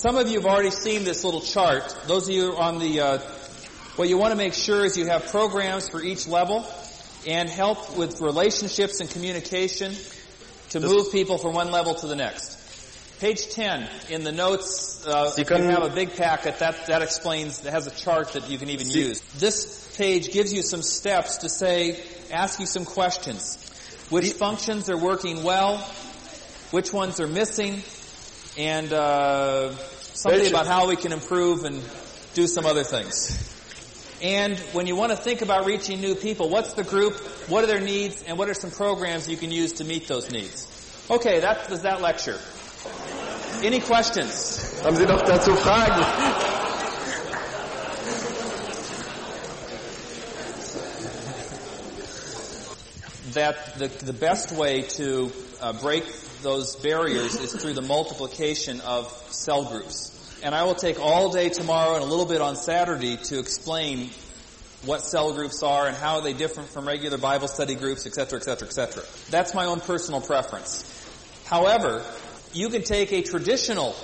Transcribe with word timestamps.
Some 0.00 0.16
of 0.16 0.28
you 0.28 0.40
have 0.40 0.46
already 0.46 0.70
seen 0.70 1.04
this 1.04 1.24
little 1.24 1.42
chart. 1.42 1.94
Those 2.06 2.26
of 2.26 2.34
you 2.34 2.56
on 2.56 2.78
the, 2.78 3.00
uh, 3.00 3.18
what 3.96 4.08
you 4.08 4.16
want 4.16 4.32
to 4.32 4.36
make 4.36 4.54
sure 4.54 4.82
is 4.82 4.96
you 4.96 5.04
have 5.04 5.26
programs 5.26 5.90
for 5.90 6.02
each 6.02 6.26
level 6.26 6.66
and 7.26 7.50
help 7.50 7.98
with 7.98 8.22
relationships 8.22 9.00
and 9.00 9.10
communication 9.10 9.94
to 10.70 10.80
move 10.80 11.12
people 11.12 11.36
from 11.36 11.52
one 11.52 11.70
level 11.70 11.94
to 11.96 12.06
the 12.06 12.16
next. 12.16 13.20
Page 13.20 13.50
10 13.50 13.86
in 14.08 14.24
the 14.24 14.32
notes, 14.32 15.06
uh, 15.06 15.34
you 15.36 15.44
have 15.44 15.82
a 15.82 15.94
big 15.94 16.16
packet, 16.16 16.60
that, 16.60 16.86
that 16.86 17.02
explains, 17.02 17.58
that 17.58 17.72
has 17.72 17.86
a 17.86 17.90
chart 17.90 18.32
that 18.32 18.48
you 18.48 18.56
can 18.56 18.70
even 18.70 18.88
use. 18.88 19.20
This 19.38 19.94
page 19.98 20.32
gives 20.32 20.50
you 20.50 20.62
some 20.62 20.80
steps 20.80 21.36
to 21.38 21.50
say, 21.50 22.02
ask 22.32 22.58
you 22.58 22.64
some 22.64 22.86
questions. 22.86 23.58
Which 24.08 24.32
functions 24.32 24.88
are 24.88 24.96
working 24.96 25.44
well? 25.44 25.76
Which 26.70 26.90
ones 26.90 27.20
are 27.20 27.28
missing? 27.28 27.82
And 28.60 28.92
uh, 28.92 29.74
something 29.74 30.46
about 30.46 30.66
how 30.66 30.86
we 30.86 30.94
can 30.94 31.12
improve 31.12 31.64
and 31.64 31.82
do 32.34 32.46
some 32.46 32.66
other 32.66 32.84
things. 32.84 33.46
And 34.22 34.58
when 34.74 34.86
you 34.86 34.96
want 34.96 35.12
to 35.12 35.16
think 35.16 35.40
about 35.40 35.64
reaching 35.64 36.02
new 36.02 36.14
people, 36.14 36.50
what's 36.50 36.74
the 36.74 36.84
group? 36.84 37.14
What 37.48 37.64
are 37.64 37.66
their 37.66 37.80
needs? 37.80 38.22
And 38.24 38.36
what 38.36 38.50
are 38.50 38.54
some 38.54 38.70
programs 38.70 39.30
you 39.30 39.38
can 39.38 39.50
use 39.50 39.72
to 39.74 39.84
meet 39.84 40.08
those 40.08 40.30
needs? 40.30 40.66
Okay, 41.08 41.40
that 41.40 41.70
was 41.70 41.80
that 41.82 42.02
lecture. 42.02 42.38
Any 43.64 43.80
questions? 43.80 44.78
Haben 44.82 44.96
Sie 44.96 45.06
noch 45.06 45.22
dazu 45.22 45.56
Fragen? 45.56 46.58
that 53.32 53.78
the, 53.78 53.88
the 54.04 54.12
best 54.12 54.52
way 54.52 54.82
to 54.82 55.32
uh, 55.62 55.72
break 55.80 56.04
those 56.42 56.76
barriers 56.76 57.36
is 57.36 57.52
through 57.54 57.74
the 57.74 57.82
multiplication 57.82 58.80
of 58.80 59.10
cell 59.30 59.64
groups. 59.64 60.16
And 60.42 60.54
I 60.54 60.64
will 60.64 60.74
take 60.74 60.98
all 60.98 61.30
day 61.30 61.48
tomorrow 61.48 61.94
and 61.94 62.02
a 62.02 62.06
little 62.06 62.24
bit 62.24 62.40
on 62.40 62.56
Saturday 62.56 63.16
to 63.16 63.38
explain 63.38 64.10
what 64.84 65.02
cell 65.02 65.34
groups 65.34 65.62
are 65.62 65.86
and 65.86 65.96
how 65.96 66.20
they 66.20 66.32
differ 66.32 66.62
from 66.62 66.86
regular 66.86 67.18
Bible 67.18 67.48
study 67.48 67.74
groups, 67.74 68.06
etc., 68.06 68.38
etc., 68.38 68.66
etc. 68.66 69.02
That's 69.30 69.54
my 69.54 69.66
own 69.66 69.80
personal 69.80 70.20
preference. 70.20 70.84
However, 71.44 72.02
you 72.52 72.70
can 72.70 72.82
take 72.82 73.12
a 73.12 73.22
traditional 73.22 73.94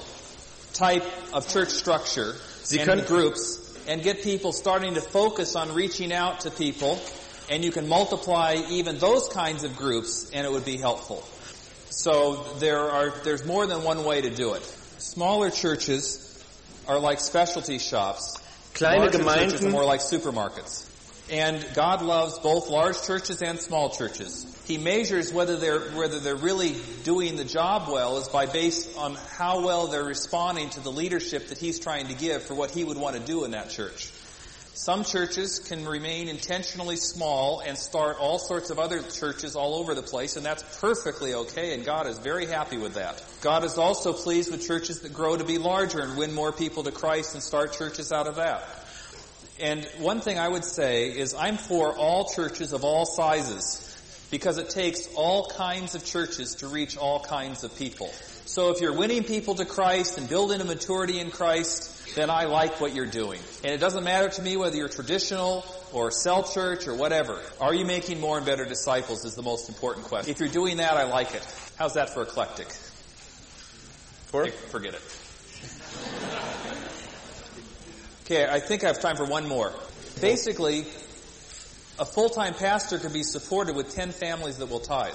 type 0.74 1.04
of 1.32 1.48
church 1.48 1.70
structure 1.70 2.34
Sie 2.62 2.80
and 2.80 3.06
groups 3.06 3.62
and 3.88 4.02
get 4.02 4.22
people 4.22 4.52
starting 4.52 4.94
to 4.94 5.00
focus 5.00 5.56
on 5.56 5.72
reaching 5.74 6.12
out 6.12 6.40
to 6.40 6.50
people 6.50 7.00
and 7.48 7.64
you 7.64 7.70
can 7.70 7.88
multiply 7.88 8.56
even 8.70 8.98
those 8.98 9.28
kinds 9.28 9.64
of 9.64 9.76
groups 9.76 10.30
and 10.32 10.46
it 10.46 10.52
would 10.52 10.64
be 10.64 10.76
helpful. 10.76 11.24
So 11.90 12.42
there 12.58 12.80
are, 12.80 13.10
there's 13.24 13.44
more 13.44 13.66
than 13.66 13.82
one 13.82 14.04
way 14.04 14.20
to 14.22 14.30
do 14.30 14.54
it. 14.54 14.62
Smaller 14.98 15.50
churches 15.50 16.22
are 16.88 16.98
like 16.98 17.20
specialty 17.20 17.78
shops. 17.78 18.36
Kleine 18.74 18.98
Larger 18.98 19.50
churches 19.50 19.64
are 19.64 19.70
more 19.70 19.84
like 19.84 20.00
supermarkets. 20.00 20.84
And 21.30 21.66
God 21.74 22.02
loves 22.02 22.38
both 22.38 22.68
large 22.68 23.02
churches 23.02 23.42
and 23.42 23.58
small 23.58 23.90
churches. 23.90 24.52
He 24.66 24.78
measures 24.78 25.32
whether 25.32 25.56
they're 25.56 25.80
whether 25.92 26.20
they're 26.20 26.36
really 26.36 26.76
doing 27.02 27.36
the 27.36 27.44
job 27.44 27.88
well 27.90 28.18
is 28.18 28.28
by 28.28 28.46
based 28.46 28.96
on 28.96 29.16
how 29.36 29.64
well 29.64 29.88
they're 29.88 30.04
responding 30.04 30.70
to 30.70 30.80
the 30.80 30.92
leadership 30.92 31.48
that 31.48 31.58
he's 31.58 31.80
trying 31.80 32.08
to 32.08 32.14
give 32.14 32.42
for 32.42 32.54
what 32.54 32.70
he 32.70 32.84
would 32.84 32.96
want 32.96 33.16
to 33.16 33.22
do 33.22 33.44
in 33.44 33.52
that 33.52 33.70
church. 33.70 34.12
Some 34.76 35.04
churches 35.04 35.58
can 35.58 35.86
remain 35.86 36.28
intentionally 36.28 36.96
small 36.96 37.60
and 37.60 37.78
start 37.78 38.18
all 38.20 38.38
sorts 38.38 38.68
of 38.68 38.78
other 38.78 39.00
churches 39.00 39.56
all 39.56 39.74
over 39.74 39.94
the 39.94 40.02
place, 40.02 40.36
and 40.36 40.44
that's 40.44 40.62
perfectly 40.80 41.32
okay, 41.32 41.72
and 41.72 41.82
God 41.82 42.06
is 42.06 42.18
very 42.18 42.44
happy 42.44 42.76
with 42.76 42.92
that. 42.94 43.24
God 43.40 43.64
is 43.64 43.78
also 43.78 44.12
pleased 44.12 44.50
with 44.50 44.66
churches 44.66 45.00
that 45.00 45.14
grow 45.14 45.34
to 45.34 45.44
be 45.44 45.56
larger 45.56 46.00
and 46.00 46.18
win 46.18 46.34
more 46.34 46.52
people 46.52 46.82
to 46.82 46.92
Christ 46.92 47.32
and 47.32 47.42
start 47.42 47.72
churches 47.72 48.12
out 48.12 48.26
of 48.26 48.36
that. 48.36 48.68
And 49.58 49.82
one 49.98 50.20
thing 50.20 50.38
I 50.38 50.46
would 50.46 50.64
say 50.64 51.08
is 51.08 51.32
I'm 51.32 51.56
for 51.56 51.96
all 51.96 52.28
churches 52.28 52.74
of 52.74 52.84
all 52.84 53.06
sizes 53.06 53.85
because 54.30 54.58
it 54.58 54.70
takes 54.70 55.08
all 55.14 55.48
kinds 55.48 55.94
of 55.94 56.04
churches 56.04 56.56
to 56.56 56.68
reach 56.68 56.96
all 56.96 57.20
kinds 57.20 57.64
of 57.64 57.76
people. 57.76 58.08
So 58.46 58.70
if 58.70 58.80
you're 58.80 58.96
winning 58.96 59.24
people 59.24 59.54
to 59.56 59.64
Christ 59.64 60.18
and 60.18 60.28
building 60.28 60.60
a 60.60 60.64
maturity 60.64 61.20
in 61.20 61.30
Christ, 61.30 62.14
then 62.14 62.30
I 62.30 62.44
like 62.44 62.80
what 62.80 62.94
you're 62.94 63.06
doing. 63.06 63.40
And 63.62 63.72
it 63.72 63.78
doesn't 63.78 64.04
matter 64.04 64.28
to 64.28 64.42
me 64.42 64.56
whether 64.56 64.76
you're 64.76 64.88
traditional 64.88 65.64
or 65.92 66.10
cell 66.10 66.42
church 66.42 66.86
or 66.86 66.94
whatever. 66.94 67.40
Are 67.60 67.74
you 67.74 67.84
making 67.84 68.20
more 68.20 68.36
and 68.36 68.46
better 68.46 68.64
disciples 68.64 69.24
is 69.24 69.34
the 69.34 69.42
most 69.42 69.68
important 69.68 70.06
question. 70.06 70.30
If 70.30 70.40
you're 70.40 70.48
doing 70.48 70.78
that, 70.78 70.92
I 70.94 71.04
like 71.04 71.34
it. 71.34 71.46
How's 71.76 71.94
that 71.94 72.10
for 72.10 72.22
eclectic? 72.22 72.68
For? 74.28 74.46
Forget 74.46 74.94
it. 74.94 75.02
Okay, 78.24 78.44
I 78.44 78.58
think 78.58 78.82
I 78.82 78.88
have 78.88 79.00
time 79.00 79.16
for 79.16 79.24
one 79.24 79.46
more. 79.46 79.72
Basically, 80.20 80.84
a 81.98 82.04
full-time 82.04 82.54
pastor 82.54 82.98
can 82.98 83.12
be 83.12 83.22
supported 83.22 83.74
with 83.74 83.94
10 83.94 84.12
families 84.12 84.58
that 84.58 84.66
will 84.66 84.80
tithe. 84.80 85.14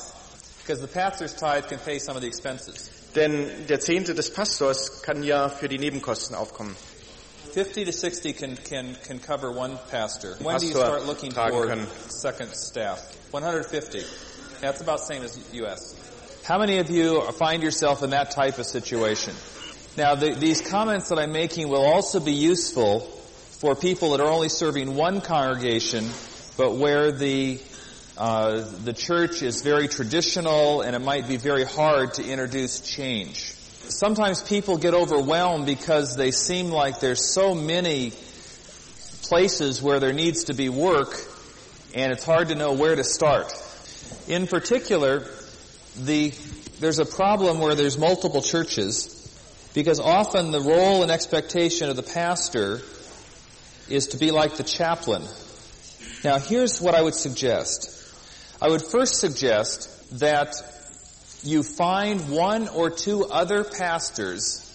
Because 0.59 0.81
the 0.81 0.87
pastor's 0.87 1.33
tithe 1.33 1.67
can 1.67 1.79
pay 1.79 1.99
some 1.99 2.15
of 2.15 2.21
the 2.21 2.27
expenses. 2.27 2.89
Denn 3.13 3.67
der 3.67 3.79
Zehnte 3.79 4.15
des 4.15 4.29
Pastors 4.29 5.01
kann 5.01 5.23
ja 5.23 5.49
für 5.49 5.67
die 5.67 5.77
Nebenkosten 5.77 6.35
aufkommen. 6.35 6.75
50 7.53 7.85
to 7.85 7.91
60 7.91 8.33
can, 8.33 8.55
can, 8.55 8.95
can 9.03 9.19
cover 9.19 9.51
one 9.51 9.77
pastor. 9.89 10.35
When 10.41 10.57
do 10.57 10.67
you 10.67 10.71
start 10.71 11.05
looking 11.05 11.31
for 11.31 11.67
können. 11.67 11.87
second 12.09 12.53
staff? 12.55 12.99
150. 13.31 14.03
That's 14.61 14.79
about 14.79 14.99
the 14.99 15.05
same 15.05 15.23
as 15.23 15.37
U.S. 15.53 15.95
How 16.45 16.57
many 16.57 16.77
of 16.77 16.89
you 16.89 17.21
find 17.33 17.61
yourself 17.61 18.03
in 18.03 18.11
that 18.11 18.31
type 18.31 18.57
of 18.57 18.65
situation? 18.65 19.35
Now, 19.97 20.15
the, 20.15 20.33
these 20.33 20.61
comments 20.61 21.09
that 21.09 21.19
I'm 21.19 21.33
making 21.33 21.67
will 21.67 21.83
also 21.83 22.21
be 22.21 22.31
useful 22.31 23.01
for 23.01 23.75
people 23.75 24.11
that 24.11 24.21
are 24.21 24.29
only 24.29 24.49
serving 24.49 24.95
one 24.95 25.19
congregation, 25.19 26.09
but 26.57 26.75
where 26.75 27.11
the 27.11 27.59
uh, 28.17 28.61
the 28.83 28.93
church 28.93 29.41
is 29.41 29.61
very 29.61 29.87
traditional 29.87 30.81
and 30.81 30.95
it 30.95 30.99
might 30.99 31.27
be 31.27 31.37
very 31.37 31.63
hard 31.63 32.13
to 32.13 32.23
introduce 32.23 32.81
change. 32.81 33.53
Sometimes 33.89 34.43
people 34.43 34.77
get 34.77 34.93
overwhelmed 34.93 35.65
because 35.65 36.15
they 36.15 36.31
seem 36.31 36.69
like 36.69 36.99
there's 36.99 37.33
so 37.33 37.55
many 37.55 38.11
places 39.23 39.81
where 39.81 39.99
there 39.99 40.13
needs 40.13 40.45
to 40.45 40.53
be 40.53 40.69
work 40.69 41.17
and 41.95 42.11
it's 42.11 42.23
hard 42.23 42.49
to 42.49 42.55
know 42.55 42.73
where 42.73 42.95
to 42.95 43.03
start. 43.03 43.51
In 44.27 44.45
particular, 44.45 45.25
the, 45.97 46.33
there's 46.79 46.99
a 46.99 47.05
problem 47.05 47.59
where 47.59 47.75
there's 47.75 47.97
multiple 47.97 48.41
churches 48.41 49.17
because 49.73 49.99
often 49.99 50.51
the 50.51 50.61
role 50.61 51.01
and 51.01 51.11
expectation 51.11 51.89
of 51.89 51.95
the 51.95 52.03
pastor 52.03 52.81
is 53.89 54.07
to 54.07 54.17
be 54.17 54.31
like 54.31 54.57
the 54.57 54.63
chaplain. 54.63 55.23
Now 56.23 56.37
here's 56.37 56.79
what 56.79 56.93
I 56.93 57.01
would 57.01 57.15
suggest. 57.15 57.97
I 58.61 58.69
would 58.69 58.83
first 58.83 59.19
suggest 59.19 60.19
that 60.19 60.53
you 61.43 61.63
find 61.63 62.29
one 62.29 62.67
or 62.67 62.91
two 62.91 63.25
other 63.25 63.63
pastors 63.63 64.67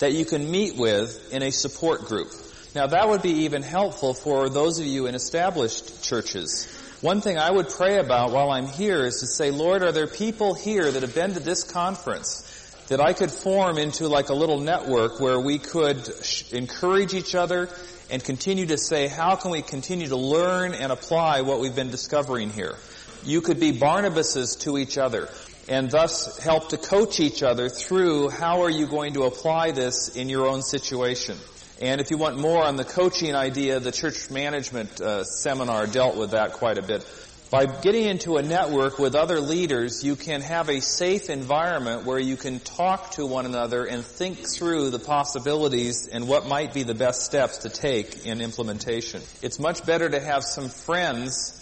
that 0.00 0.12
you 0.12 0.26
can 0.26 0.50
meet 0.50 0.76
with 0.76 1.32
in 1.32 1.42
a 1.42 1.50
support 1.50 2.02
group. 2.02 2.28
Now 2.74 2.86
that 2.88 3.08
would 3.08 3.22
be 3.22 3.44
even 3.44 3.62
helpful 3.62 4.12
for 4.12 4.50
those 4.50 4.78
of 4.78 4.86
you 4.86 5.06
in 5.06 5.14
established 5.14 6.04
churches. 6.04 6.68
One 7.00 7.22
thing 7.22 7.38
I 7.38 7.50
would 7.50 7.70
pray 7.70 7.98
about 7.98 8.32
while 8.32 8.50
I'm 8.50 8.66
here 8.66 9.06
is 9.06 9.20
to 9.20 9.26
say, 9.26 9.50
Lord, 9.50 9.82
are 9.82 9.92
there 9.92 10.06
people 10.06 10.52
here 10.52 10.90
that 10.90 11.00
have 11.00 11.14
been 11.14 11.32
to 11.32 11.40
this 11.40 11.64
conference 11.64 12.46
that 12.88 13.00
I 13.00 13.14
could 13.14 13.30
form 13.30 13.78
into 13.78 14.08
like 14.08 14.28
a 14.28 14.34
little 14.34 14.60
network 14.60 15.20
where 15.20 15.40
we 15.40 15.58
could 15.58 16.06
sh- 16.22 16.52
encourage 16.52 17.14
each 17.14 17.34
other 17.34 17.70
and 18.10 18.22
continue 18.22 18.66
to 18.66 18.78
say, 18.78 19.08
how 19.08 19.36
can 19.36 19.50
we 19.50 19.62
continue 19.62 20.08
to 20.08 20.16
learn 20.16 20.74
and 20.74 20.92
apply 20.92 21.42
what 21.42 21.60
we've 21.60 21.76
been 21.76 21.90
discovering 21.90 22.50
here? 22.50 22.76
You 23.24 23.40
could 23.40 23.60
be 23.60 23.72
Barnabases 23.72 24.60
to 24.60 24.78
each 24.78 24.98
other 24.98 25.28
and 25.68 25.90
thus 25.90 26.38
help 26.38 26.70
to 26.70 26.76
coach 26.76 27.20
each 27.20 27.42
other 27.42 27.68
through 27.68 28.28
how 28.28 28.62
are 28.62 28.70
you 28.70 28.86
going 28.86 29.14
to 29.14 29.22
apply 29.22 29.70
this 29.70 30.08
in 30.16 30.28
your 30.28 30.46
own 30.46 30.62
situation. 30.62 31.36
And 31.80 32.00
if 32.00 32.10
you 32.10 32.18
want 32.18 32.38
more 32.38 32.62
on 32.62 32.76
the 32.76 32.84
coaching 32.84 33.34
idea, 33.34 33.80
the 33.80 33.92
church 33.92 34.30
management 34.30 35.00
uh, 35.00 35.24
seminar 35.24 35.86
dealt 35.86 36.16
with 36.16 36.32
that 36.32 36.54
quite 36.54 36.76
a 36.76 36.82
bit. 36.82 37.06
By 37.50 37.66
getting 37.66 38.04
into 38.04 38.36
a 38.36 38.42
network 38.42 39.00
with 39.00 39.16
other 39.16 39.40
leaders, 39.40 40.04
you 40.04 40.14
can 40.14 40.40
have 40.40 40.68
a 40.68 40.80
safe 40.80 41.28
environment 41.28 42.04
where 42.04 42.20
you 42.20 42.36
can 42.36 42.60
talk 42.60 43.10
to 43.12 43.26
one 43.26 43.44
another 43.44 43.84
and 43.86 44.04
think 44.04 44.38
through 44.38 44.90
the 44.90 45.00
possibilities 45.00 46.06
and 46.06 46.28
what 46.28 46.46
might 46.46 46.72
be 46.72 46.84
the 46.84 46.94
best 46.94 47.22
steps 47.22 47.58
to 47.58 47.68
take 47.68 48.24
in 48.24 48.40
implementation. 48.40 49.20
It's 49.42 49.58
much 49.58 49.84
better 49.84 50.08
to 50.08 50.20
have 50.20 50.44
some 50.44 50.68
friends 50.68 51.56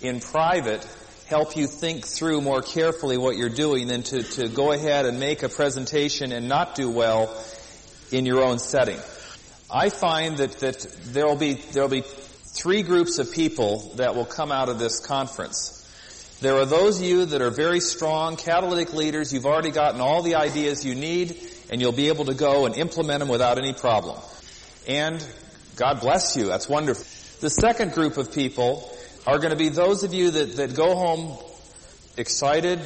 in 0.00 0.20
private 0.20 0.86
help 1.26 1.58
you 1.58 1.66
think 1.66 2.06
through 2.06 2.40
more 2.40 2.62
carefully 2.62 3.18
what 3.18 3.36
you're 3.36 3.50
doing 3.50 3.86
than 3.86 4.02
to, 4.04 4.22
to 4.22 4.48
go 4.48 4.72
ahead 4.72 5.04
and 5.04 5.20
make 5.20 5.42
a 5.42 5.50
presentation 5.50 6.32
and 6.32 6.48
not 6.48 6.74
do 6.74 6.88
well 6.88 7.36
in 8.10 8.24
your 8.24 8.42
own 8.42 8.58
setting. 8.58 8.98
I 9.70 9.90
find 9.90 10.38
that, 10.38 10.52
that 10.60 10.86
there 11.04 11.26
will 11.26 11.36
be, 11.36 11.52
there 11.52 11.82
will 11.82 11.90
be 11.90 12.04
three 12.52 12.82
groups 12.82 13.18
of 13.18 13.32
people 13.32 13.92
that 13.96 14.14
will 14.14 14.24
come 14.24 14.50
out 14.50 14.68
of 14.68 14.78
this 14.78 15.00
conference. 15.00 15.74
There 16.40 16.54
are 16.56 16.66
those 16.66 16.98
of 16.98 17.04
you 17.04 17.26
that 17.26 17.42
are 17.42 17.50
very 17.50 17.80
strong 17.80 18.36
catalytic 18.36 18.94
leaders. 18.94 19.32
You've 19.32 19.46
already 19.46 19.70
gotten 19.70 20.00
all 20.00 20.22
the 20.22 20.36
ideas 20.36 20.84
you 20.84 20.94
need 20.94 21.36
and 21.70 21.80
you'll 21.80 21.92
be 21.92 22.08
able 22.08 22.26
to 22.26 22.34
go 22.34 22.66
and 22.66 22.76
implement 22.76 23.20
them 23.20 23.28
without 23.28 23.58
any 23.58 23.72
problem. 23.72 24.18
And 24.86 25.26
God 25.76 26.00
bless 26.00 26.36
you. 26.36 26.46
That's 26.46 26.68
wonderful. 26.68 27.04
The 27.40 27.50
second 27.50 27.92
group 27.92 28.16
of 28.16 28.32
people 28.32 28.90
are 29.26 29.38
going 29.38 29.50
to 29.50 29.56
be 29.56 29.68
those 29.68 30.04
of 30.04 30.14
you 30.14 30.30
that, 30.30 30.56
that 30.56 30.74
go 30.74 30.94
home 30.94 31.36
excited 32.16 32.80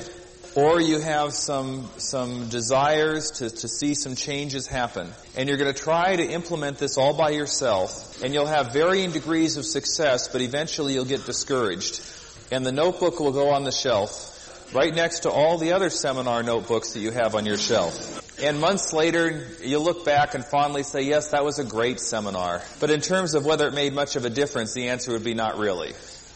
or 0.54 0.80
you 0.80 1.00
have 1.00 1.32
some, 1.32 1.88
some 1.96 2.48
desires 2.48 3.30
to, 3.32 3.48
to 3.48 3.68
see 3.68 3.94
some 3.94 4.14
changes 4.14 4.66
happen. 4.66 5.08
And 5.36 5.48
you're 5.48 5.58
going 5.58 5.72
to 5.72 5.80
try 5.80 6.16
to 6.16 6.24
implement 6.24 6.78
this 6.78 6.98
all 6.98 7.16
by 7.16 7.30
yourself. 7.30 8.22
And 8.22 8.34
you'll 8.34 8.46
have 8.46 8.72
varying 8.72 9.12
degrees 9.12 9.56
of 9.56 9.64
success, 9.64 10.28
but 10.28 10.42
eventually 10.42 10.94
you'll 10.94 11.04
get 11.04 11.24
discouraged. 11.24 12.02
And 12.50 12.66
the 12.66 12.72
notebook 12.72 13.18
will 13.18 13.32
go 13.32 13.50
on 13.50 13.64
the 13.64 13.72
shelf 13.72 14.28
right 14.74 14.94
next 14.94 15.20
to 15.20 15.30
all 15.30 15.58
the 15.58 15.72
other 15.72 15.90
seminar 15.90 16.42
notebooks 16.42 16.92
that 16.92 17.00
you 17.00 17.10
have 17.10 17.34
on 17.34 17.46
your 17.46 17.58
shelf. 17.58 18.20
And 18.42 18.60
months 18.60 18.92
later, 18.92 19.48
you 19.62 19.78
look 19.78 20.04
back 20.04 20.34
and 20.34 20.44
fondly 20.44 20.82
say, 20.82 21.02
yes, 21.02 21.30
that 21.30 21.44
was 21.44 21.58
a 21.58 21.64
great 21.64 22.00
seminar. 22.00 22.62
But 22.80 22.90
in 22.90 23.00
terms 23.00 23.34
of 23.34 23.46
whether 23.46 23.68
it 23.68 23.74
made 23.74 23.94
much 23.94 24.16
of 24.16 24.24
a 24.24 24.30
difference, 24.30 24.74
the 24.74 24.88
answer 24.88 25.12
would 25.12 25.24
be 25.24 25.34
not 25.34 25.58
really. 25.58 25.92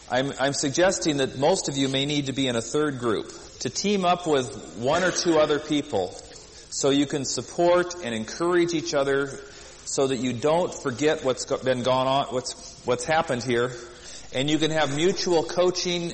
I'm, 0.09 0.31
I'm 0.39 0.53
suggesting 0.53 1.17
that 1.17 1.37
most 1.37 1.69
of 1.69 1.75
you 1.77 1.89
may 1.89 2.05
need 2.05 2.27
to 2.27 2.33
be 2.33 2.47
in 2.47 2.55
a 2.55 2.61
third 2.61 2.99
group 2.99 3.31
to 3.59 3.69
team 3.69 4.05
up 4.05 4.27
with 4.27 4.77
one 4.77 5.03
or 5.03 5.11
two 5.11 5.39
other 5.39 5.59
people 5.59 6.09
so 6.69 6.89
you 6.89 7.05
can 7.05 7.25
support 7.25 7.95
and 8.03 8.13
encourage 8.13 8.73
each 8.73 8.93
other 8.93 9.39
so 9.85 10.07
that 10.07 10.17
you 10.17 10.33
don't 10.33 10.73
forget 10.73 11.23
what's 11.23 11.45
been 11.63 11.81
gone 11.81 12.07
on, 12.07 12.25
what's, 12.27 12.81
what's 12.85 13.05
happened 13.05 13.43
here, 13.43 13.71
and 14.33 14.49
you 14.49 14.57
can 14.57 14.71
have 14.71 14.95
mutual 14.95 15.43
coaching 15.43 16.11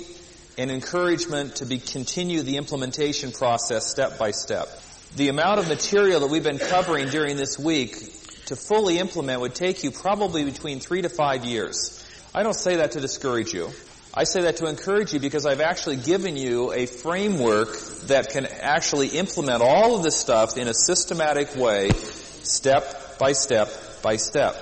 and 0.57 0.69
encouragement 0.69 1.57
to 1.57 1.65
be, 1.65 1.79
continue 1.79 2.43
the 2.43 2.57
implementation 2.57 3.31
process 3.31 3.87
step 3.87 4.19
by 4.19 4.31
step. 4.31 4.67
The 5.15 5.29
amount 5.29 5.59
of 5.59 5.67
material 5.67 6.19
that 6.21 6.27
we've 6.27 6.43
been 6.43 6.59
covering 6.59 7.09
during 7.09 7.35
this 7.35 7.57
week 7.57 7.95
to 8.45 8.55
fully 8.55 8.99
implement 8.99 9.41
would 9.41 9.55
take 9.55 9.83
you 9.83 9.91
probably 9.91 10.43
between 10.43 10.79
three 10.79 11.01
to 11.01 11.09
five 11.09 11.45
years. 11.45 11.99
I 12.35 12.43
don't 12.43 12.55
say 12.55 12.77
that 12.77 12.91
to 12.91 12.99
discourage 12.99 13.53
you. 13.53 13.69
I 14.15 14.25
say 14.25 14.43
that 14.43 14.57
to 14.57 14.67
encourage 14.67 15.11
you 15.11 15.19
because 15.19 15.47
I've 15.47 15.59
actually 15.59 15.95
given 15.95 16.37
you 16.37 16.71
a 16.71 16.85
framework 16.85 17.75
that 18.05 18.29
can 18.29 18.45
actually 18.45 19.07
implement 19.07 19.63
all 19.63 19.95
of 19.95 20.03
this 20.03 20.15
stuff 20.15 20.55
in 20.55 20.67
a 20.67 20.73
systematic 20.73 21.55
way, 21.55 21.89
step 22.43 23.17
by 23.17 23.31
step 23.31 23.69
by 24.03 24.17
step. 24.17 24.55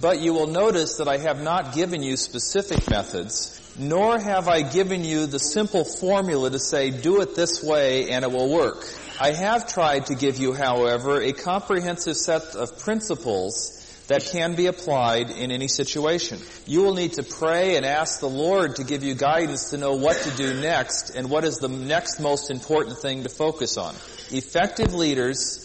But 0.00 0.18
you 0.18 0.32
will 0.34 0.48
notice 0.48 0.96
that 0.96 1.06
I 1.06 1.18
have 1.18 1.40
not 1.40 1.72
given 1.72 2.02
you 2.02 2.16
specific 2.16 2.90
methods, 2.90 3.52
nor 3.78 4.18
have 4.18 4.48
I 4.48 4.62
given 4.62 5.04
you 5.04 5.26
the 5.26 5.38
simple 5.38 5.84
formula 5.84 6.50
to 6.50 6.58
say, 6.58 6.90
do 6.90 7.20
it 7.20 7.36
this 7.36 7.62
way 7.62 8.10
and 8.10 8.24
it 8.24 8.32
will 8.32 8.52
work. 8.52 8.88
I 9.20 9.30
have 9.30 9.72
tried 9.72 10.06
to 10.06 10.16
give 10.16 10.38
you, 10.38 10.52
however, 10.52 11.22
a 11.22 11.32
comprehensive 11.32 12.16
set 12.16 12.56
of 12.56 12.80
principles 12.80 13.85
that 14.08 14.22
can 14.24 14.54
be 14.54 14.66
applied 14.66 15.30
in 15.30 15.50
any 15.50 15.68
situation. 15.68 16.38
You 16.66 16.82
will 16.82 16.94
need 16.94 17.14
to 17.14 17.22
pray 17.22 17.76
and 17.76 17.84
ask 17.84 18.20
the 18.20 18.28
Lord 18.28 18.76
to 18.76 18.84
give 18.84 19.02
you 19.02 19.14
guidance 19.14 19.70
to 19.70 19.78
know 19.78 19.94
what 19.94 20.16
to 20.16 20.30
do 20.36 20.60
next 20.60 21.10
and 21.10 21.28
what 21.28 21.44
is 21.44 21.56
the 21.56 21.68
next 21.68 22.20
most 22.20 22.50
important 22.50 22.98
thing 22.98 23.24
to 23.24 23.28
focus 23.28 23.76
on. 23.76 23.94
Effective 24.30 24.94
leaders 24.94 25.62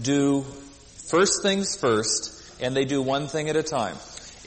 do 0.00 0.42
first 1.08 1.42
things 1.42 1.76
first 1.76 2.34
and 2.60 2.76
they 2.76 2.84
do 2.84 3.02
one 3.02 3.26
thing 3.26 3.48
at 3.48 3.56
a 3.56 3.62
time. 3.62 3.96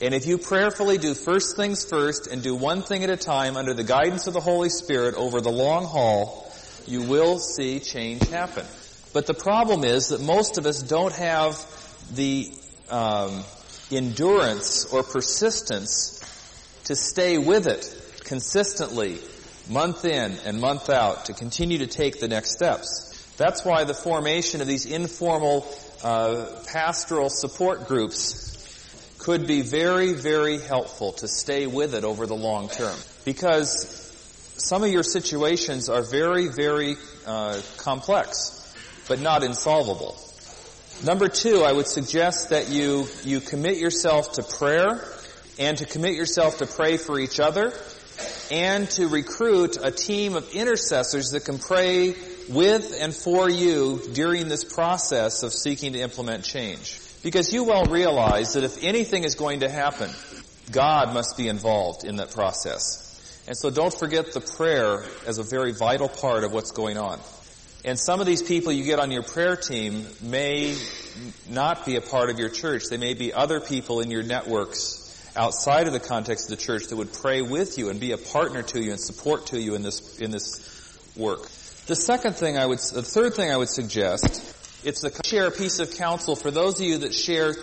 And 0.00 0.14
if 0.14 0.26
you 0.26 0.38
prayerfully 0.38 0.98
do 0.98 1.14
first 1.14 1.54
things 1.56 1.84
first 1.84 2.26
and 2.26 2.42
do 2.42 2.54
one 2.54 2.82
thing 2.82 3.04
at 3.04 3.10
a 3.10 3.16
time 3.16 3.56
under 3.56 3.74
the 3.74 3.84
guidance 3.84 4.26
of 4.26 4.32
the 4.32 4.40
Holy 4.40 4.68
Spirit 4.68 5.14
over 5.14 5.40
the 5.40 5.52
long 5.52 5.84
haul, 5.84 6.50
you 6.86 7.02
will 7.02 7.38
see 7.38 7.78
change 7.78 8.26
happen. 8.28 8.66
But 9.12 9.26
the 9.26 9.34
problem 9.34 9.84
is 9.84 10.08
that 10.08 10.20
most 10.20 10.58
of 10.58 10.66
us 10.66 10.82
don't 10.82 11.12
have 11.12 11.56
the 12.14 12.52
um, 12.92 13.42
endurance 13.90 14.84
or 14.92 15.02
persistence 15.02 16.20
to 16.84 16.94
stay 16.94 17.38
with 17.38 17.66
it 17.66 17.98
consistently, 18.24 19.18
month 19.68 20.04
in 20.04 20.32
and 20.44 20.60
month 20.60 20.90
out, 20.90 21.26
to 21.26 21.32
continue 21.32 21.78
to 21.78 21.86
take 21.86 22.20
the 22.20 22.28
next 22.28 22.52
steps. 22.52 23.34
That's 23.36 23.64
why 23.64 23.84
the 23.84 23.94
formation 23.94 24.60
of 24.60 24.66
these 24.66 24.86
informal 24.86 25.66
uh, 26.04 26.46
pastoral 26.66 27.30
support 27.30 27.88
groups 27.88 28.50
could 29.18 29.46
be 29.46 29.62
very, 29.62 30.12
very 30.12 30.58
helpful 30.58 31.12
to 31.12 31.28
stay 31.28 31.66
with 31.66 31.94
it 31.94 32.04
over 32.04 32.26
the 32.26 32.34
long 32.34 32.68
term. 32.68 32.96
Because 33.24 34.10
some 34.56 34.82
of 34.82 34.90
your 34.90 35.04
situations 35.04 35.88
are 35.88 36.02
very, 36.02 36.48
very 36.48 36.96
uh, 37.26 37.60
complex, 37.78 38.74
but 39.08 39.20
not 39.20 39.44
insolvable. 39.44 40.16
Number 41.04 41.28
two, 41.28 41.62
I 41.64 41.72
would 41.72 41.88
suggest 41.88 42.50
that 42.50 42.68
you, 42.68 43.08
you 43.24 43.40
commit 43.40 43.78
yourself 43.78 44.34
to 44.34 44.44
prayer 44.44 45.04
and 45.58 45.76
to 45.78 45.84
commit 45.84 46.14
yourself 46.14 46.58
to 46.58 46.66
pray 46.66 46.96
for 46.96 47.18
each 47.18 47.40
other 47.40 47.72
and 48.52 48.88
to 48.90 49.08
recruit 49.08 49.76
a 49.82 49.90
team 49.90 50.36
of 50.36 50.54
intercessors 50.54 51.30
that 51.30 51.44
can 51.44 51.58
pray 51.58 52.14
with 52.48 52.96
and 53.00 53.12
for 53.12 53.50
you 53.50 54.00
during 54.12 54.46
this 54.46 54.62
process 54.62 55.42
of 55.42 55.52
seeking 55.52 55.94
to 55.94 55.98
implement 55.98 56.44
change. 56.44 57.00
Because 57.24 57.52
you 57.52 57.64
well 57.64 57.86
realize 57.86 58.54
that 58.54 58.62
if 58.62 58.84
anything 58.84 59.24
is 59.24 59.34
going 59.34 59.60
to 59.60 59.68
happen, 59.68 60.08
God 60.70 61.12
must 61.12 61.36
be 61.36 61.48
involved 61.48 62.04
in 62.04 62.16
that 62.16 62.30
process. 62.30 63.44
And 63.48 63.56
so 63.56 63.70
don't 63.70 63.92
forget 63.92 64.32
the 64.32 64.40
prayer 64.40 65.04
as 65.26 65.38
a 65.38 65.42
very 65.42 65.72
vital 65.72 66.08
part 66.08 66.44
of 66.44 66.52
what's 66.52 66.70
going 66.70 66.96
on. 66.96 67.18
And 67.84 67.98
some 67.98 68.20
of 68.20 68.26
these 68.26 68.42
people 68.42 68.70
you 68.70 68.84
get 68.84 69.00
on 69.00 69.10
your 69.10 69.24
prayer 69.24 69.56
team 69.56 70.06
may 70.20 70.76
not 71.48 71.84
be 71.84 71.96
a 71.96 72.00
part 72.00 72.30
of 72.30 72.38
your 72.38 72.48
church. 72.48 72.84
They 72.88 72.96
may 72.96 73.14
be 73.14 73.32
other 73.32 73.60
people 73.60 74.00
in 74.00 74.10
your 74.10 74.22
networks 74.22 75.00
outside 75.34 75.86
of 75.86 75.92
the 75.92 76.00
context 76.00 76.50
of 76.50 76.56
the 76.56 76.62
church 76.62 76.86
that 76.88 76.96
would 76.96 77.12
pray 77.12 77.42
with 77.42 77.78
you 77.78 77.88
and 77.88 77.98
be 77.98 78.12
a 78.12 78.18
partner 78.18 78.62
to 78.62 78.80
you 78.80 78.90
and 78.90 79.00
support 79.00 79.46
to 79.46 79.60
you 79.60 79.74
in 79.74 79.82
this, 79.82 80.18
in 80.18 80.30
this 80.30 81.12
work. 81.16 81.42
The 81.86 81.96
second 81.96 82.36
thing 82.36 82.56
I 82.56 82.66
would, 82.66 82.78
the 82.78 83.02
third 83.02 83.34
thing 83.34 83.50
I 83.50 83.56
would 83.56 83.68
suggest, 83.68 84.24
it's 84.84 85.00
the 85.00 85.10
share 85.24 85.48
a 85.48 85.50
piece 85.50 85.80
of 85.80 85.94
counsel 85.96 86.36
for 86.36 86.52
those 86.52 86.78
of 86.78 86.86
you 86.86 86.98
that 86.98 87.14
share 87.14 87.54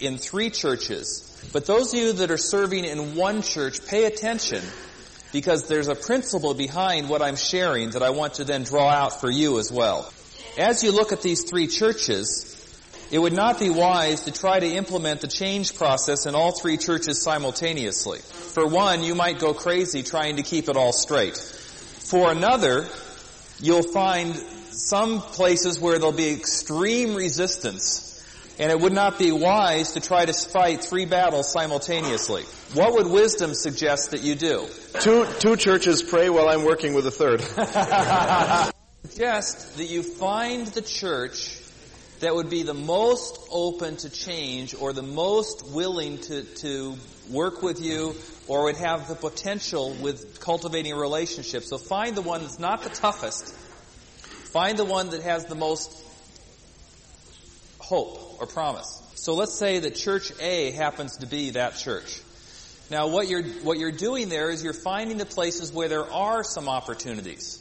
in 0.00 0.18
three 0.18 0.50
churches. 0.50 1.50
But 1.52 1.66
those 1.66 1.92
of 1.92 1.98
you 1.98 2.12
that 2.14 2.30
are 2.30 2.38
serving 2.38 2.84
in 2.84 3.16
one 3.16 3.42
church, 3.42 3.84
pay 3.86 4.04
attention 4.04 4.62
because 5.34 5.66
there's 5.66 5.88
a 5.88 5.96
principle 5.96 6.54
behind 6.54 7.08
what 7.08 7.20
I'm 7.20 7.34
sharing 7.34 7.90
that 7.90 8.04
I 8.04 8.10
want 8.10 8.34
to 8.34 8.44
then 8.44 8.62
draw 8.62 8.88
out 8.88 9.20
for 9.20 9.28
you 9.28 9.58
as 9.58 9.70
well. 9.70 10.10
As 10.56 10.84
you 10.84 10.92
look 10.92 11.10
at 11.10 11.22
these 11.22 11.42
three 11.42 11.66
churches, 11.66 12.52
it 13.10 13.18
would 13.18 13.32
not 13.32 13.58
be 13.58 13.68
wise 13.68 14.20
to 14.22 14.32
try 14.32 14.60
to 14.60 14.66
implement 14.66 15.22
the 15.22 15.26
change 15.26 15.74
process 15.74 16.26
in 16.26 16.36
all 16.36 16.52
three 16.52 16.76
churches 16.76 17.20
simultaneously. 17.20 18.20
For 18.20 18.64
one, 18.64 19.02
you 19.02 19.16
might 19.16 19.40
go 19.40 19.54
crazy 19.54 20.04
trying 20.04 20.36
to 20.36 20.44
keep 20.44 20.68
it 20.68 20.76
all 20.76 20.92
straight. 20.92 21.36
For 21.36 22.30
another, 22.30 22.86
you'll 23.58 23.82
find 23.82 24.36
some 24.36 25.20
places 25.20 25.80
where 25.80 25.98
there'll 25.98 26.12
be 26.12 26.30
extreme 26.30 27.16
resistance 27.16 28.13
and 28.58 28.70
it 28.70 28.80
would 28.80 28.92
not 28.92 29.18
be 29.18 29.32
wise 29.32 29.92
to 29.92 30.00
try 30.00 30.24
to 30.24 30.32
fight 30.32 30.84
three 30.84 31.06
battles 31.06 31.50
simultaneously. 31.50 32.44
What 32.74 32.94
would 32.94 33.06
wisdom 33.06 33.54
suggest 33.54 34.12
that 34.12 34.22
you 34.22 34.34
do? 34.34 34.66
Two, 35.00 35.26
two 35.40 35.56
churches 35.56 36.02
pray 36.02 36.30
while 36.30 36.48
I'm 36.48 36.64
working 36.64 36.94
with 36.94 37.06
a 37.06 37.10
third. 37.10 37.40
suggest 39.14 39.76
that 39.76 39.84
you 39.84 40.02
find 40.02 40.66
the 40.68 40.82
church 40.82 41.60
that 42.20 42.34
would 42.34 42.50
be 42.50 42.62
the 42.62 42.74
most 42.74 43.38
open 43.50 43.96
to 43.96 44.10
change 44.10 44.74
or 44.74 44.92
the 44.92 45.02
most 45.02 45.64
willing 45.70 46.18
to, 46.18 46.42
to 46.42 46.96
work 47.30 47.62
with 47.62 47.80
you 47.80 48.14
or 48.48 48.64
would 48.64 48.76
have 48.76 49.08
the 49.08 49.14
potential 49.14 49.94
with 50.00 50.40
cultivating 50.40 50.92
a 50.92 50.96
relationship. 50.96 51.62
So 51.64 51.78
find 51.78 52.16
the 52.16 52.22
one 52.22 52.40
that's 52.40 52.58
not 52.58 52.82
the 52.82 52.90
toughest. 52.90 53.54
Find 54.52 54.78
the 54.78 54.84
one 54.84 55.10
that 55.10 55.22
has 55.22 55.44
the 55.44 55.54
most 55.54 56.03
hope 57.84 58.40
or 58.40 58.46
promise. 58.46 59.02
So 59.14 59.34
let's 59.34 59.54
say 59.54 59.78
that 59.78 59.94
church 59.94 60.32
A 60.40 60.72
happens 60.72 61.18
to 61.18 61.26
be 61.26 61.50
that 61.50 61.76
church. 61.76 62.20
Now 62.90 63.08
what 63.08 63.28
you're, 63.28 63.42
what 63.42 63.78
you're 63.78 63.92
doing 63.92 64.28
there 64.28 64.50
is 64.50 64.62
you're 64.62 64.72
finding 64.72 65.18
the 65.18 65.26
places 65.26 65.72
where 65.72 65.88
there 65.88 66.10
are 66.10 66.44
some 66.44 66.68
opportunities. 66.68 67.60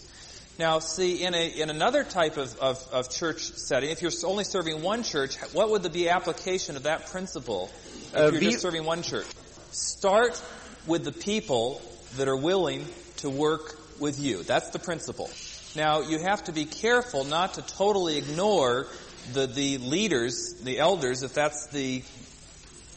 Now 0.60 0.80
see, 0.80 1.24
in 1.24 1.34
a, 1.34 1.48
in 1.62 1.70
another 1.70 2.04
type 2.04 2.38
of, 2.38 2.58
of, 2.60 2.86
of 2.92 3.10
church 3.10 3.42
setting, 3.42 3.90
if 3.90 4.02
you're 4.02 4.12
only 4.26 4.44
serving 4.44 4.82
one 4.82 5.04
church, 5.04 5.38
what 5.54 5.70
would 5.70 5.84
the 5.84 6.10
application 6.10 6.76
of 6.76 6.84
that 6.84 7.08
principle 7.08 7.72
if 8.12 8.16
uh, 8.16 8.30
you're 8.32 8.42
just 8.42 8.62
serving 8.62 8.86
one 8.86 9.02
church? 9.02 9.28
Start 9.72 10.42
with 10.86 11.06
the 11.06 11.12
people 11.12 11.82
that 12.18 12.28
are 12.28 12.38
willing 12.38 12.86
to 13.18 13.30
work 13.30 13.80
with 14.00 14.20
you. 14.20 14.44
That's 14.44 14.70
the 14.70 14.80
principle. 14.80 15.30
Now, 15.76 16.02
you 16.02 16.20
have 16.20 16.44
to 16.44 16.52
be 16.52 16.66
careful 16.66 17.24
not 17.24 17.56
to 17.56 17.62
totally 17.64 18.18
ignore 18.18 18.86
the, 19.32 19.48
the 19.48 19.78
leaders, 19.78 20.54
the 20.64 20.80
elders, 20.80 21.24
if 21.24 21.34
that's 21.34 21.68
the, 21.68 22.04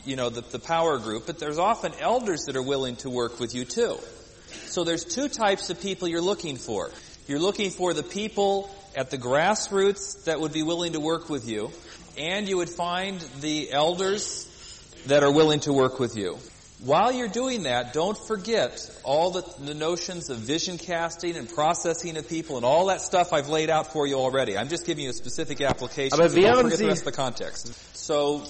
you 0.05 0.17
know, 0.17 0.29
the, 0.29 0.41
the 0.41 0.59
power 0.59 0.99
group, 0.99 1.27
but 1.27 1.39
there's 1.39 1.59
often 1.59 1.93
elders 2.01 2.47
that 2.47 2.57
are 2.57 2.63
willing 2.63 2.97
to 2.97 3.11
work 3.11 3.39
with 3.39 3.55
you 3.55 3.65
too. 3.65 3.99
So 4.67 4.85
there's 4.85 5.05
two 5.05 5.29
types 5.29 5.71
of 5.71 5.81
people 5.81 6.09
you're 6.09 6.21
looking 6.21 6.57
for. 6.57 6.91
You're 7.29 7.39
looking 7.39 7.71
for 7.71 7.95
the 7.95 8.03
people 8.03 8.71
at 8.97 9.11
the 9.11 9.19
grassroots 9.19 10.25
that 10.25 10.41
would 10.41 10.53
be 10.53 10.63
willing 10.63 10.95
to 10.95 11.01
work 11.01 11.29
with 11.29 11.49
you, 11.49 11.71
and 12.19 12.49
you 12.49 12.57
would 12.57 12.71
find 12.71 13.21
the 13.41 13.73
elders 13.73 14.45
that 15.07 15.23
are 15.23 15.31
willing 15.31 15.61
to 15.61 15.73
work 15.73 16.01
with 16.01 16.17
you. 16.17 16.39
While 16.81 17.13
you're 17.13 17.29
doing 17.29 17.63
that, 17.63 17.95
don't 17.95 18.19
forget 18.19 18.91
all 19.03 19.31
the, 19.31 19.43
the, 19.65 19.73
notions 19.73 20.29
of 20.29 20.37
vision 20.37 20.77
casting 20.77 21.37
and 21.37 21.49
processing 21.49 22.19
of 22.19 22.29
people 22.29 22.57
and 22.57 22.67
all 22.67 22.87
that 22.87 23.01
stuff 23.01 23.33
I've 23.33 23.49
laid 23.49 23.71
out 23.71 23.95
for 23.95 24.07
you 24.07 24.17
already. 24.17 24.59
I'm 24.59 24.69
just 24.69 24.85
giving 24.85 25.05
you 25.05 25.11
a 25.11 25.15
specific 25.15 25.63
application. 25.63 26.21
Aber 26.21 26.29
so 26.29 26.39
don't 26.39 26.65
forget 26.65 26.79
the 26.79 26.87
rest 26.87 27.01
of 27.01 27.07
the 27.07 27.13
context. 27.13 27.97
So, 27.97 28.45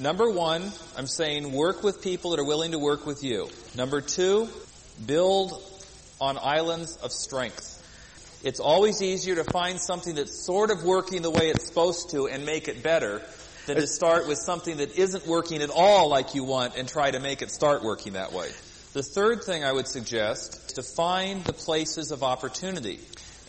number 0.00 0.28
one, 0.28 0.72
I'm 0.96 1.06
saying 1.06 1.52
work 1.52 1.84
with 1.84 2.02
people 2.02 2.32
that 2.32 2.40
are 2.40 2.44
willing 2.44 2.72
to 2.72 2.80
work 2.80 3.06
with 3.06 3.22
you. 3.22 3.48
Number 3.76 4.00
two, 4.00 4.48
build 5.06 5.52
on 6.20 6.38
islands 6.38 6.96
of 6.96 7.12
strength. 7.12 7.78
It's 8.42 8.58
always 8.58 9.00
easier 9.02 9.36
to 9.36 9.44
find 9.44 9.80
something 9.80 10.16
that's 10.16 10.44
sort 10.44 10.72
of 10.72 10.82
working 10.82 11.22
the 11.22 11.30
way 11.30 11.50
it's 11.50 11.64
supposed 11.64 12.10
to 12.10 12.26
and 12.26 12.44
make 12.44 12.66
it 12.66 12.82
better 12.82 13.22
than 13.66 13.76
to 13.76 13.86
start 13.86 14.26
with 14.26 14.38
something 14.38 14.78
that 14.78 14.98
isn't 14.98 15.26
working 15.26 15.62
at 15.62 15.70
all 15.70 16.08
like 16.08 16.34
you 16.34 16.44
want 16.44 16.76
and 16.76 16.88
try 16.88 17.10
to 17.10 17.20
make 17.20 17.42
it 17.42 17.50
start 17.50 17.82
working 17.82 18.14
that 18.14 18.32
way. 18.32 18.50
The 18.92 19.02
third 19.02 19.44
thing 19.44 19.64
I 19.64 19.72
would 19.72 19.88
suggest 19.88 20.66
is 20.66 20.72
to 20.74 20.82
find 20.82 21.44
the 21.44 21.52
places 21.52 22.10
of 22.10 22.22
opportunity. 22.22 23.00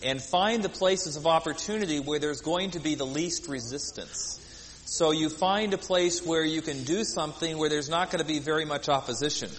And 0.06 0.22
find 0.22 0.62
the 0.62 0.70
places 0.70 1.16
of 1.16 1.26
opportunity 1.28 2.02
where 2.02 2.20
there's 2.20 2.42
going 2.42 2.72
to 2.72 2.80
be 2.80 2.96
the 2.96 3.06
least 3.06 3.48
resistance. 3.48 4.38
So 4.86 5.12
you 5.12 5.30
find 5.30 5.74
a 5.74 5.78
place 5.78 6.26
where 6.26 6.44
you 6.44 6.62
can 6.62 6.84
do 6.84 7.06
something 7.06 7.58
where 7.58 7.70
there's 7.70 7.88
not 7.88 8.12
going 8.12 8.20
to 8.20 8.28
be 8.28 8.40
very 8.40 8.66
much 8.66 8.90
opposition. 8.90 9.50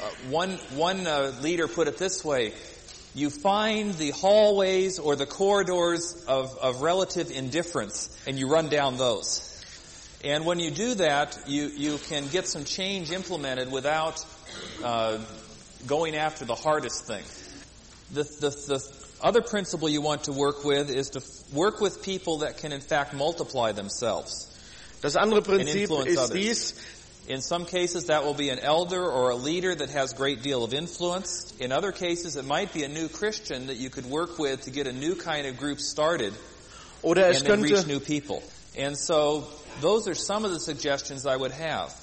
Uh, 0.00 0.08
one 0.30 0.52
one 0.72 1.06
uh, 1.06 1.34
leader 1.42 1.68
put 1.68 1.86
it 1.86 1.98
this 1.98 2.24
way: 2.24 2.54
you 3.14 3.28
find 3.28 3.92
the 3.94 4.10
hallways 4.10 4.98
or 4.98 5.16
the 5.16 5.26
corridors 5.26 6.24
of, 6.26 6.56
of 6.58 6.80
relative 6.80 7.30
indifference, 7.30 8.08
and 8.26 8.38
you 8.38 8.48
run 8.48 8.70
down 8.70 8.96
those. 8.96 9.53
And 10.24 10.46
when 10.46 10.58
you 10.58 10.70
do 10.70 10.94
that, 10.94 11.38
you 11.46 11.70
you 11.76 11.98
can 11.98 12.28
get 12.28 12.48
some 12.48 12.64
change 12.64 13.10
implemented 13.10 13.70
without 13.70 14.24
uh, 14.82 15.18
going 15.86 16.16
after 16.16 16.46
the 16.46 16.54
hardest 16.54 17.04
thing. 17.06 17.24
The, 18.12 18.22
the 18.40 18.50
the 18.50 18.94
other 19.20 19.42
principle 19.42 19.88
you 19.88 20.00
want 20.00 20.24
to 20.24 20.32
work 20.32 20.64
with 20.64 20.90
is 20.90 21.10
to 21.10 21.18
f- 21.18 21.52
work 21.52 21.80
with 21.80 22.02
people 22.02 22.38
that 22.38 22.56
can 22.56 22.72
in 22.72 22.80
fact 22.80 23.12
multiply 23.12 23.72
themselves. 23.72 24.50
Das 25.02 25.16
andere 25.16 25.42
Prinzip 25.42 26.06
ist 26.06 26.32
dies, 26.32 26.74
In 27.26 27.40
some 27.40 27.64
cases, 27.64 28.06
that 28.06 28.24
will 28.24 28.34
be 28.34 28.50
an 28.50 28.58
elder 28.58 29.02
or 29.02 29.30
a 29.30 29.36
leader 29.36 29.74
that 29.74 29.90
has 29.90 30.12
great 30.12 30.42
deal 30.42 30.62
of 30.62 30.74
influence. 30.74 31.54
In 31.58 31.72
other 31.72 31.90
cases, 31.90 32.36
it 32.36 32.44
might 32.44 32.72
be 32.74 32.84
a 32.84 32.88
new 32.88 33.08
Christian 33.08 33.68
that 33.68 33.76
you 33.76 33.88
could 33.88 34.04
work 34.04 34.38
with 34.38 34.62
to 34.64 34.70
get 34.70 34.86
a 34.86 34.92
new 34.92 35.14
kind 35.14 35.46
of 35.46 35.56
group 35.56 35.80
started 35.80 36.34
oder 37.02 37.22
es 37.22 37.38
and 37.38 37.46
then 37.46 37.62
reach 37.62 37.86
new 37.86 38.00
people. 38.00 38.42
And 38.76 38.98
so, 38.98 39.46
those 39.80 40.08
are 40.08 40.14
some 40.14 40.44
of 40.44 40.50
the 40.50 40.60
suggestions 40.60 41.26
I 41.26 41.36
would 41.36 41.52
have. 41.52 41.94